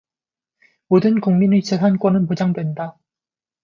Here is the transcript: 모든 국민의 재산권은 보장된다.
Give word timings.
모든 0.87 1.21
국민의 1.21 1.61
재산권은 1.61 2.25
보장된다. 2.25 2.97